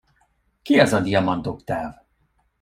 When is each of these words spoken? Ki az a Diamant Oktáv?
Ki 0.61 0.79
az 0.79 0.93
a 0.93 0.99
Diamant 0.99 1.47
Oktáv? 1.47 1.93